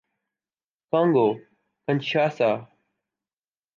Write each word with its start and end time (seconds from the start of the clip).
Congo- 0.91 1.39
کنشاسا 1.87 2.67